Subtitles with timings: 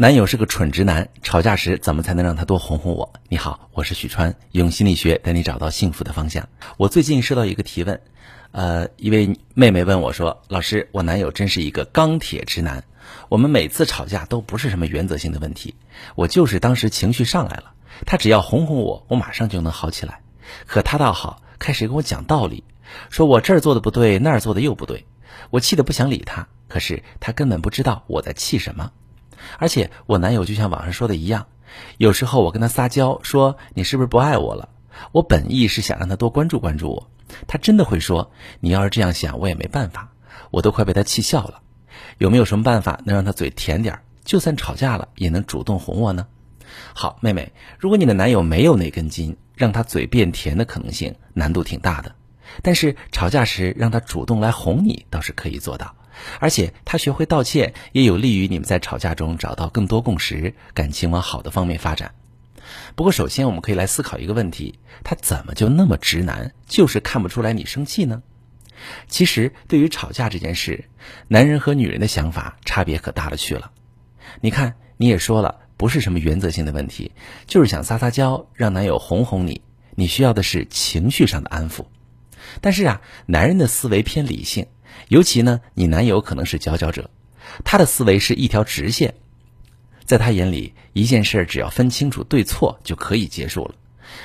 [0.00, 3.12] 男友是个蠢直男，吵架时怎么才能让他多哄哄我？
[3.28, 6.48] 你好，我是许川，用心理学带你找到幸福的方向。
[6.78, 8.00] 我最近收到一个提问，
[8.52, 12.82] 呃，一位妹妹问我说：“老师，我男友真是一个钢铁直男，
[13.28, 15.74] 我们每次吵架都不是什么原则性的问题，
[16.14, 17.74] 我就是当时情绪上来了，
[18.06, 20.22] 他只要哄哄我，我马上就能好起来。
[20.64, 22.64] 可他倒好，开始跟我讲道理，
[23.10, 25.04] 说我这儿做的不对，那儿做的又不对，
[25.50, 28.92] 我气得不想理他，可是他根本不知道我在气什么。”
[29.58, 31.46] 而且我男友就像网上说的一样，
[31.98, 34.68] 有时候我跟他撒娇说你是不是不爱我了？
[35.12, 37.10] 我本意是想让他多关注关注我，
[37.46, 40.12] 他真的会说你要是这样想我也没办法，
[40.50, 41.62] 我都快被他气笑了。
[42.18, 46.26] 有没有什么办法能让他嘴甜点，就算吵架了也能主动哄我呢？
[46.94, 52.14] 好，妹妹，如果你的男友没有那根筋，让他嘴变甜的可能性难度挺大的，
[52.62, 55.96] 但是吵架时让他主动来哄你倒是可以做到。
[56.38, 62.14] 而且他学会道歉，也有利于你们在吵架中找到更多共识，感情往好的方面发展。
[62.94, 68.22] 不过，首先我们可以来思考一个问题：他怎么就那么直男，就是看不出来你生气呢？
[69.08, 70.84] 其实，对于吵架这件事，
[71.28, 73.72] 男人和女人的想法差别可大了去了。
[74.40, 77.12] 你看，你也说了，不是什么原则性的问题，
[77.46, 79.62] 就是想撒撒娇，让男友哄哄你。
[79.96, 81.86] 你需要的是情绪上的安抚。
[82.60, 84.66] 但是啊，男人的思维偏理性。
[85.08, 87.10] 尤其呢，你男友可能是佼佼者，
[87.64, 89.14] 他的思维是一条直线，
[90.04, 93.74] 在他眼里，一件事只要分清楚对错就可以结束了，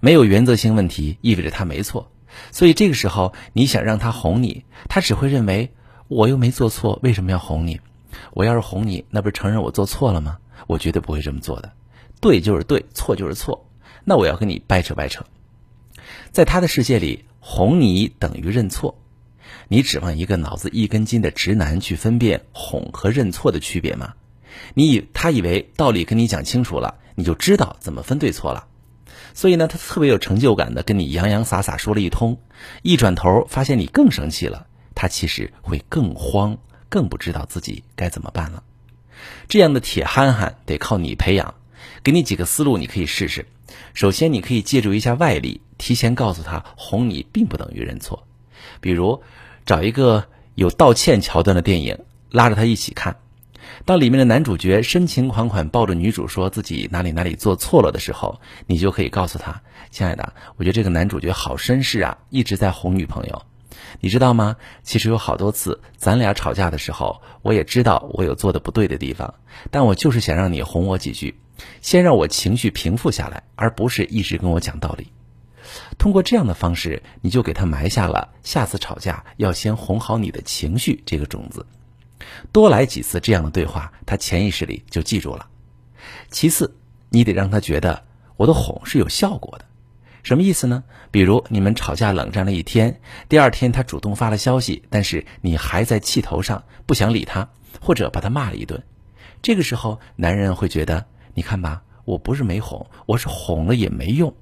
[0.00, 2.10] 没有原则性问题意味着他没错，
[2.50, 5.72] 所以这个时候你想让他哄你，他只会认为
[6.08, 7.80] 我又没做错，为什么要哄你？
[8.32, 10.38] 我要是哄你，那不是承认我做错了吗？
[10.66, 11.72] 我绝对不会这么做的，
[12.20, 13.66] 对就是对，错就是错，
[14.04, 15.24] 那我要跟你掰扯掰扯，
[16.32, 18.98] 在他的世界里，哄你等于认错。
[19.68, 24.14] 你指望一个脑子一根筋的直男去分辨哄和认错的区别吗？
[24.74, 28.66] 你以他以为道理跟你讲清楚了，你就知道怎么分对错了。
[29.32, 32.40] 所以呢，他特别有成就感的跟你洋洋洒洒说了一通，
[32.82, 34.66] 一转头发现你更生气了，
[34.96, 38.64] 他其实会更慌，更不知道自己该怎么办了。
[39.46, 41.54] 这样的铁憨憨得靠你培养，
[42.02, 43.46] 给你几个思路，你可以试试。
[43.94, 48.26] 首先，你可以借助一下外力，提前告诉他哄你并不等于认错，
[48.80, 49.22] 比如。
[49.66, 51.98] 找一个有道歉桥段的电影，
[52.30, 53.16] 拉着他一起看。
[53.84, 59.60] 当里面的男主角深情款款抱着女主说自己哪里哪里做错了的时候，你就可以告诉他
[59.90, 63.42] ：“亲爱的，我觉得这个男主角好绅士啊，一直在哄女朋友。
[63.98, 64.54] 你知道吗？
[64.84, 69.34] 其实有好多次咱俩吵架的时候，我也知道我有做的不对的地方，
[69.72, 71.40] 但我就是想让你哄我几句，
[71.82, 75.08] 先让我情绪平复下来，而不是一直跟我讲道理。”
[75.98, 81.64] 通过这样的方式，你就给他埋下了下次吵架要先哄好你的情绪这个种子。
[82.52, 85.48] 多来几次这样的对话，他潜意识里就记住了。
[86.30, 86.76] 其次，
[87.10, 88.04] 你得让他觉得
[88.36, 89.64] 我的哄是有效果的。
[90.22, 90.82] 什么意思呢？
[91.12, 97.48] 比如你们吵架冷战了一天，第二天他主动发了消息，但是你还在气头上，不想理他，
[97.80, 98.82] 或者把他骂了一顿。
[99.40, 104.34] 这个时候，男人会觉得，你看吧，我不是没哄，我是哄了也没用。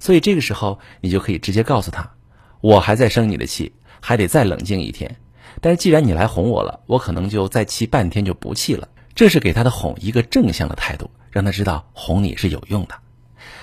[0.00, 2.12] 所以这个时候，你就可以直接告诉他，
[2.60, 5.16] 我还在生你的气，还得再冷静一天。
[5.60, 8.88] 但是既然你来哄我了，我可能就再气半天就不气了。
[9.14, 12.94] 这是给他的哄一个正向的态度，让他知道哄你是有用的。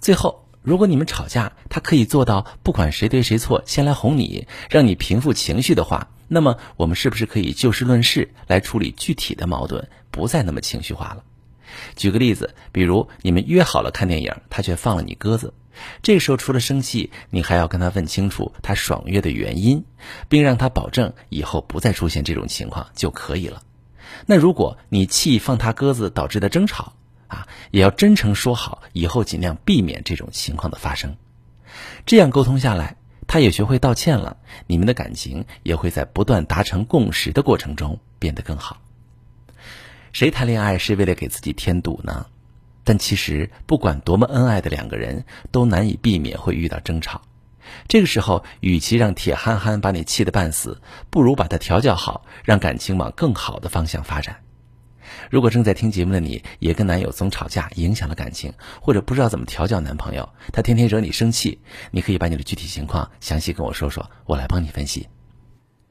[0.00, 11.22] 最后，如果你们吵架，他可以做到不管谁对谁错，先来哄你，让你平复情绪的话，那么我们是不是可以就事论事来处理具体的矛盾，不再那么情绪化了？
[11.94, 15.54] 举个例子，比如你们约好了看电影，他却放了你鸽子。
[16.02, 19.84] 这个时候除了生气，你还要跟他问清楚他爽约的原因，
[20.28, 23.62] 并让他保证以后不再出现这种情况就可以了。
[24.26, 26.92] 那如果你气放他鸽子导致的争吵
[27.28, 31.16] 啊，也要真诚说好，以后尽量避免这种情况的发生。
[32.06, 38.80] 这样沟通下来，他也学会道歉了，你们的感情也会在不断达成共识的过程中变得更好。
[40.12, 42.26] 谁谈恋爱是为了给自己添堵呢？
[42.86, 47.20] 但其实，不管多么恩爱的两个人，都难以避免会遇到争吵。
[47.88, 50.80] 这个时候，与其让铁憨憨把你气得半死，
[51.10, 54.36] 不如把他调教好，让感情往更好的方向发展。
[55.30, 61.58] 如果正在听节目的你也跟男友总吵架，影响了感情，或者不知道怎么调教男朋友，他天天惹你生气，
[61.90, 65.08] 你可以把你的具体情况详细跟我说说，我来帮你分析。